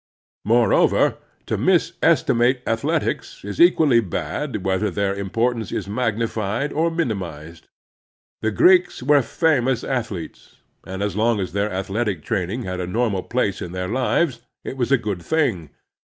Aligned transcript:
Moreover, 0.45 1.19
to 1.45 1.59
mis 1.59 1.93
estimate 2.01 2.63
athletics 2.65 3.45
is 3.45 3.61
equally 3.61 3.99
bad 3.99 4.63
whether 4.65 4.89
their 4.89 5.13
importance 5.13 5.71
is 5.71 5.87
magni 5.87 6.25
The 6.25 6.25
American 6.25 6.25
Boy 6.25 6.25
tsi 6.25 6.33
fied 6.33 6.73
or 6.73 6.89
minimized. 6.89 7.67
The 8.41 8.49
Greeks 8.49 9.03
were 9.03 9.21
tamous 9.21 9.87
ath 9.87 10.09
letes, 10.09 10.55
and 10.87 11.03
as 11.03 11.15
long 11.15 11.39
as 11.39 11.53
their 11.53 11.71
athletic 11.71 12.23
training 12.23 12.63
had 12.63 12.79
a 12.79 12.87
normal 12.87 13.21
place 13.21 13.61
in 13.61 13.73
their 13.73 13.87
lives, 13.89 14.41
it 14.63 14.75
was 14.75 14.91
a 14.91 14.97
good 14.97 15.21
thing. 15.21 15.69